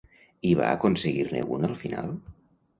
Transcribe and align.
I 0.51 0.53
va 0.59 0.69
aconseguir-ne 0.77 1.45
un 1.59 1.71
al 1.71 1.79
final? 1.85 2.13